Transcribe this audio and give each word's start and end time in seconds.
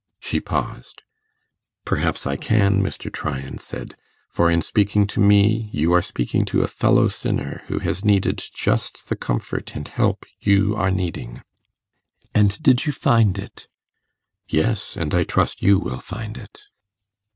She 0.19 0.39
paused. 0.39 1.03
'Perhaps 1.85 2.25
I 2.25 2.35
can,' 2.35 2.81
Mr. 2.81 3.13
Tryan 3.13 3.59
said, 3.59 3.93
'for 4.31 4.49
in 4.49 4.63
speaking 4.63 5.05
to 5.05 5.19
me 5.19 5.69
you 5.73 5.93
are 5.93 6.01
speaking 6.01 6.43
to 6.45 6.63
a 6.63 6.67
fellow 6.67 7.07
sinner 7.07 7.61
who 7.67 7.77
has 7.77 8.03
needed 8.03 8.43
just 8.55 9.09
the 9.09 9.15
comfort 9.15 9.75
and 9.75 9.87
help 9.87 10.25
you 10.39 10.75
are 10.75 10.89
needing.' 10.89 11.43
'And 12.33 12.51
you 12.53 12.57
did 12.73 12.95
find 12.95 13.37
it?' 13.37 13.67
'Yes; 14.47 14.97
and 14.97 15.13
I 15.13 15.23
trust 15.23 15.61
you 15.61 15.77
will 15.77 15.99
find 15.99 16.35
it. 16.35 16.61